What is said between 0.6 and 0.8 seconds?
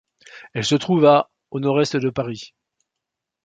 se